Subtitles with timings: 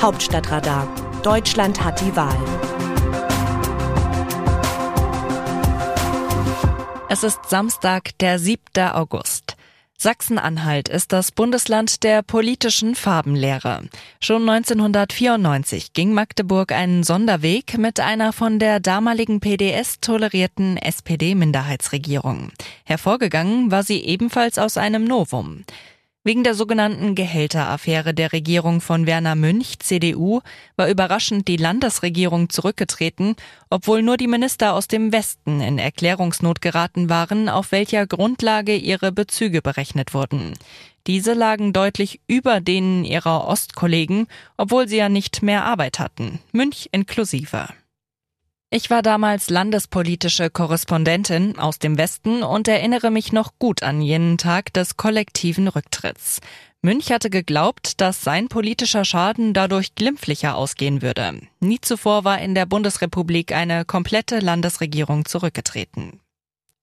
[0.00, 0.88] Hauptstadtradar.
[1.22, 2.34] Deutschland hat die Wahl.
[7.10, 8.60] Es ist Samstag, der 7.
[8.94, 9.58] August.
[9.98, 13.82] Sachsen-Anhalt ist das Bundesland der politischen Farbenlehre.
[14.22, 22.52] Schon 1994 ging Magdeburg einen Sonderweg mit einer von der damaligen PDS tolerierten SPD-Minderheitsregierung.
[22.84, 25.64] Hervorgegangen war sie ebenfalls aus einem Novum.
[26.22, 30.40] Wegen der sogenannten Gehälteraffäre der Regierung von Werner Münch, CDU,
[30.76, 33.36] war überraschend die Landesregierung zurückgetreten,
[33.70, 39.12] obwohl nur die Minister aus dem Westen in Erklärungsnot geraten waren, auf welcher Grundlage ihre
[39.12, 40.58] Bezüge berechnet wurden.
[41.06, 44.26] Diese lagen deutlich über denen ihrer Ostkollegen,
[44.58, 47.68] obwohl sie ja nicht mehr Arbeit hatten, Münch inklusive.
[48.72, 54.38] Ich war damals landespolitische Korrespondentin aus dem Westen und erinnere mich noch gut an jenen
[54.38, 56.38] Tag des kollektiven Rücktritts.
[56.80, 61.40] Münch hatte geglaubt, dass sein politischer Schaden dadurch glimpflicher ausgehen würde.
[61.58, 66.20] Nie zuvor war in der Bundesrepublik eine komplette Landesregierung zurückgetreten.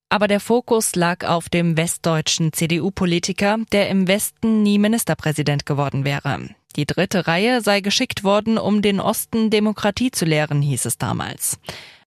[0.09, 6.49] Aber der Fokus lag auf dem westdeutschen CDU-Politiker, der im Westen nie Ministerpräsident geworden wäre.
[6.77, 11.59] Die dritte Reihe sei geschickt worden, um den Osten Demokratie zu lehren, hieß es damals.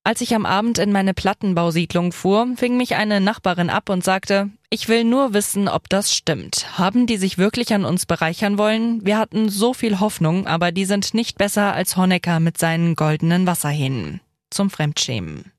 [0.03, 4.49] Als ich am Abend in meine Plattenbausiedlung fuhr, fing mich eine Nachbarin ab und sagte,
[4.71, 6.79] ich will nur wissen, ob das stimmt.
[6.79, 9.05] Haben die sich wirklich an uns bereichern wollen?
[9.05, 13.45] Wir hatten so viel Hoffnung, aber die sind nicht besser als Honecker mit seinen goldenen
[13.45, 14.21] Wasserhähnen.
[14.49, 15.51] Zum Fremdschämen.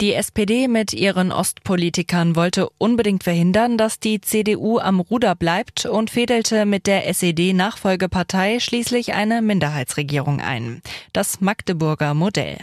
[0.00, 6.10] Die SPD mit ihren Ostpolitikern wollte unbedingt verhindern, dass die CDU am Ruder bleibt und
[6.10, 10.82] fädelte mit der SED-Nachfolgepartei schließlich eine Minderheitsregierung ein.
[11.12, 12.58] Das Magdeburger Modell.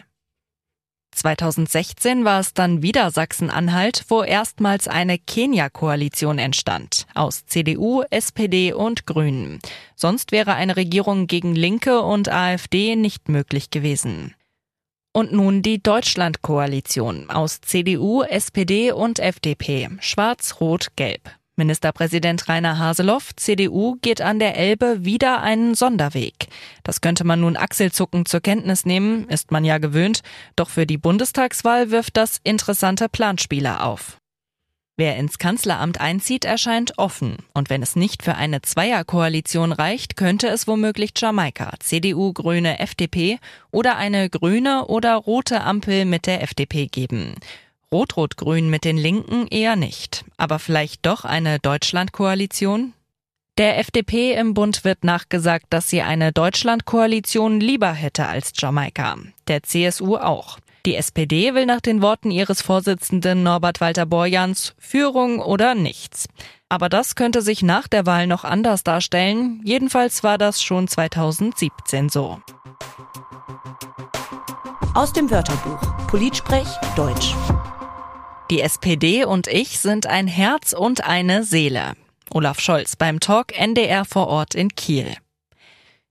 [1.11, 7.05] 2016 war es dann wieder Sachsen-Anhalt, wo erstmals eine Kenia-Koalition entstand.
[7.16, 9.59] Aus CDU, SPD und Grünen.
[9.97, 14.36] Sonst wäre eine Regierung gegen Linke und AfD nicht möglich gewesen.
[15.16, 19.87] Und nun die Deutschland-Koalition aus CDU, SPD und FDP.
[20.02, 21.21] Schwarz, Rot, Gelb.
[21.55, 26.48] Ministerpräsident Rainer Haseloff, CDU, geht an der Elbe wieder einen Sonderweg.
[26.83, 30.20] Das könnte man nun achselzuckend zur Kenntnis nehmen, ist man ja gewöhnt,
[30.58, 34.17] doch für die Bundestagswahl wirft das interessante Planspiele auf.
[34.98, 37.38] Wer ins Kanzleramt einzieht, erscheint offen.
[37.54, 43.39] Und wenn es nicht für eine Zweierkoalition reicht, könnte es womöglich Jamaika, CDU, Grüne, FDP
[43.72, 47.36] oder eine grüne oder rote Ampel mit der FDP geben.
[47.92, 50.23] Rot-Rot-Grün mit den Linken eher nicht.
[50.38, 52.94] Aber vielleicht doch eine Deutschlandkoalition?
[53.58, 59.17] Der FDP im Bund wird nachgesagt, dass sie eine Deutschlandkoalition lieber hätte als Jamaika.
[59.48, 60.58] Der CSU auch.
[60.86, 66.28] Die SPD will nach den Worten ihres Vorsitzenden Norbert Walter Borjans Führung oder nichts.
[66.70, 69.62] Aber das könnte sich nach der Wahl noch anders darstellen.
[69.64, 72.40] Jedenfalls war das schon 2017 so.
[74.94, 77.34] Aus dem Wörterbuch Politsprech Deutsch.
[78.52, 81.94] Die SPD und ich sind ein Herz und eine Seele.
[82.30, 85.16] Olaf Scholz beim Talk NDR vor Ort in Kiel.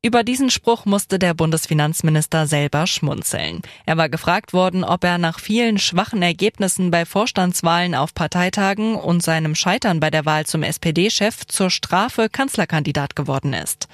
[0.04, 3.62] Über diesen Spruch musste der Bundesfinanzminister selber schmunzeln.
[3.86, 9.22] Er war gefragt worden, ob er nach vielen schwachen Ergebnissen bei Vorstandswahlen auf Parteitagen und
[9.22, 13.88] seinem Scheitern bei der Wahl zum SPD-Chef zur Strafe Kanzlerkandidat geworden ist.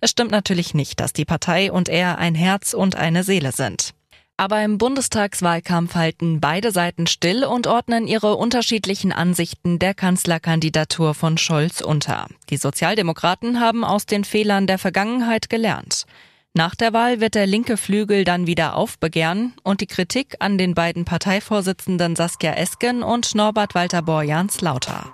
[0.00, 3.94] Es stimmt natürlich nicht, dass die Partei und er ein Herz und eine Seele sind.
[4.40, 11.38] Aber im Bundestagswahlkampf halten beide Seiten still und ordnen ihre unterschiedlichen Ansichten der Kanzlerkandidatur von
[11.38, 12.28] Scholz unter.
[12.48, 16.06] Die Sozialdemokraten haben aus den Fehlern der Vergangenheit gelernt.
[16.54, 20.74] Nach der Wahl wird der linke Flügel dann wieder aufbegehren und die Kritik an den
[20.74, 25.12] beiden Parteivorsitzenden Saskia Esken und Norbert Walter Borjans lauter.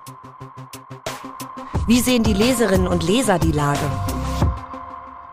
[1.86, 3.90] Wie sehen die Leserinnen und Leser die Lage?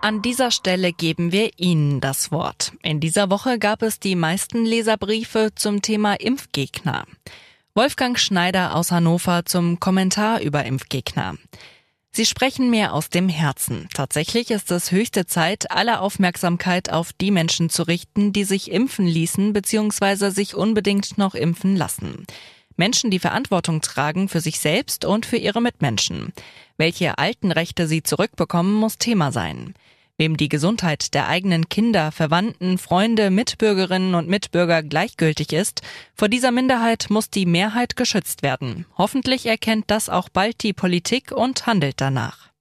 [0.04, 2.74] An dieser Stelle geben wir Ihnen das Wort.
[2.82, 7.06] In dieser Woche gab es die meisten Leserbriefe zum Thema Impfgegner.
[7.76, 11.36] Wolfgang Schneider aus Hannover zum Kommentar über Impfgegner.
[12.12, 13.90] Sie sprechen mir aus dem Herzen.
[13.94, 19.06] Tatsächlich ist es höchste Zeit, alle Aufmerksamkeit auf die Menschen zu richten, die sich impfen
[19.06, 20.32] ließen bzw.
[20.32, 22.26] sich unbedingt noch impfen lassen.
[22.76, 26.34] Menschen, die Verantwortung tragen für sich selbst und für ihre Mitmenschen.
[26.78, 29.76] Welche alten Rechte sie zurückbekommen, muss Thema sein.
[30.22, 35.82] Wem die Gesundheit der eigenen Kinder, Verwandten, Freunde, Mitbürgerinnen und Mitbürger gleichgültig ist,
[36.14, 38.86] vor dieser Minderheit muss die Mehrheit geschützt werden.
[39.00, 42.52] Hoffentlich erkennt das auch bald die Politik und handelt danach.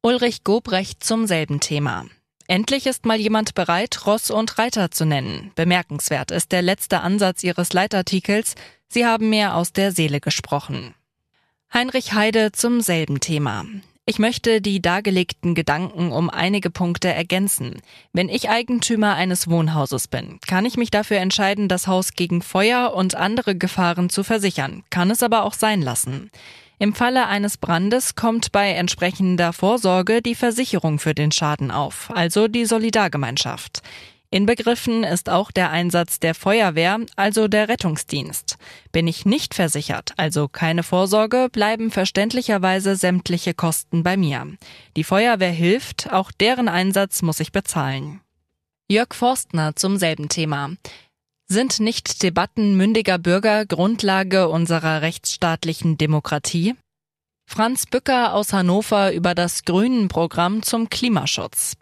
[0.00, 2.06] Ulrich Gobrecht zum selben Thema.
[2.46, 5.52] Endlich ist mal jemand bereit, Ross und Reiter zu nennen.
[5.54, 8.54] Bemerkenswert ist der letzte Ansatz Ihres Leitartikels.
[8.88, 10.94] Sie haben mehr aus der Seele gesprochen.
[11.74, 13.66] Heinrich Heide zum selben Thema.
[14.04, 17.80] Ich möchte die dargelegten Gedanken um einige Punkte ergänzen.
[18.12, 22.94] Wenn ich Eigentümer eines Wohnhauses bin, kann ich mich dafür entscheiden, das Haus gegen Feuer
[22.94, 26.32] und andere Gefahren zu versichern, kann es aber auch sein lassen.
[26.80, 32.48] Im Falle eines Brandes kommt bei entsprechender Vorsorge die Versicherung für den Schaden auf, also
[32.48, 33.82] die Solidargemeinschaft.
[34.32, 38.56] Inbegriffen ist auch der Einsatz der Feuerwehr, also der Rettungsdienst.
[38.90, 44.46] Bin ich nicht versichert, also keine Vorsorge, bleiben verständlicherweise sämtliche Kosten bei mir.
[44.96, 48.22] Die Feuerwehr hilft, auch deren Einsatz muss ich bezahlen.
[48.90, 50.70] Jörg Forstner zum selben Thema.
[51.46, 56.74] Sind nicht Debatten mündiger Bürger Grundlage unserer rechtsstaatlichen Demokratie?
[57.44, 61.74] Franz Bücker aus Hannover über das Grünen-Programm zum Klimaschutz.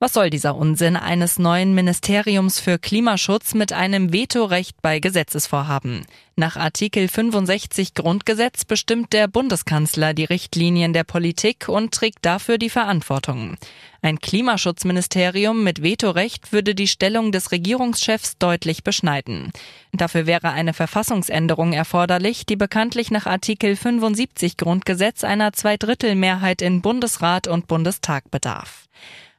[0.00, 6.06] Was soll dieser Unsinn eines neuen Ministeriums für Klimaschutz mit einem Vetorecht bei Gesetzesvorhaben?
[6.36, 12.70] Nach Artikel 65 Grundgesetz bestimmt der Bundeskanzler die Richtlinien der Politik und trägt dafür die
[12.70, 13.56] Verantwortung.
[14.00, 19.50] Ein Klimaschutzministerium mit Vetorecht würde die Stellung des Regierungschefs deutlich beschneiden.
[19.92, 27.48] Dafür wäre eine Verfassungsänderung erforderlich, die bekanntlich nach Artikel 75 Grundgesetz einer Zweidrittelmehrheit in Bundesrat
[27.48, 28.84] und Bundestag bedarf.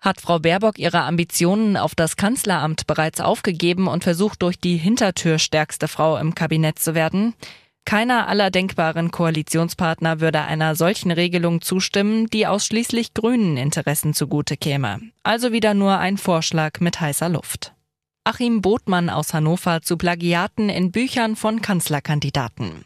[0.01, 5.39] Hat Frau Baerbock ihre Ambitionen auf das Kanzleramt bereits aufgegeben und versucht durch die Hintertür
[5.39, 7.33] stärkste Frau im Kabinett zu werden?
[7.83, 15.01] Keiner aller denkbaren Koalitionspartner würde einer solchen Regelung zustimmen, die ausschließlich grünen Interessen zugute käme.
[15.23, 17.73] Also wieder nur ein Vorschlag mit heißer Luft.
[18.23, 22.85] Achim Botmann aus Hannover zu Plagiaten in Büchern von Kanzlerkandidaten.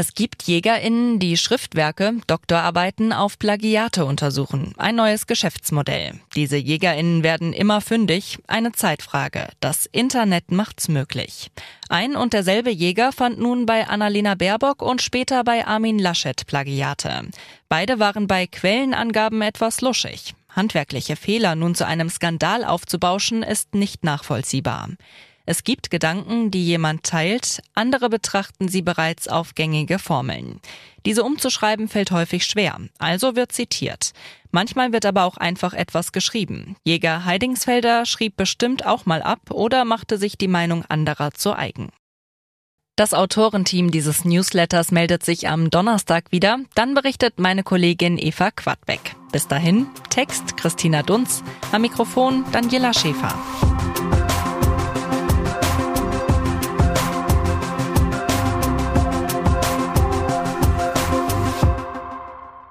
[0.00, 4.72] Es gibt JägerInnen, die Schriftwerke, Doktorarbeiten auf Plagiate untersuchen.
[4.76, 6.12] Ein neues Geschäftsmodell.
[6.36, 8.38] Diese JägerInnen werden immer fündig.
[8.46, 9.48] Eine Zeitfrage.
[9.58, 11.50] Das Internet macht's möglich.
[11.88, 17.26] Ein und derselbe Jäger fand nun bei Annalena Baerbock und später bei Armin Laschet Plagiate.
[17.68, 20.36] Beide waren bei Quellenangaben etwas luschig.
[20.50, 24.90] Handwerkliche Fehler nun zu einem Skandal aufzubauschen, ist nicht nachvollziehbar.
[25.50, 30.60] Es gibt Gedanken, die jemand teilt, andere betrachten sie bereits auf gängige Formeln.
[31.06, 34.12] Diese umzuschreiben fällt häufig schwer, also wird zitiert.
[34.50, 36.76] Manchmal wird aber auch einfach etwas geschrieben.
[36.84, 41.88] Jäger Heidingsfelder schrieb bestimmt auch mal ab oder machte sich die Meinung anderer zu eigen.
[42.96, 46.58] Das Autorenteam dieses Newsletters meldet sich am Donnerstag wieder.
[46.74, 49.16] Dann berichtet meine Kollegin Eva Quadbeck.
[49.32, 51.42] Bis dahin, Text Christina Dunz,
[51.72, 53.34] am Mikrofon Daniela Schäfer.